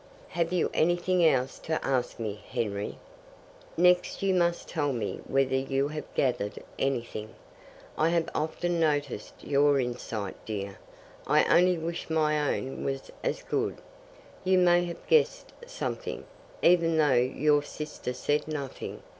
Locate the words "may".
14.57-14.85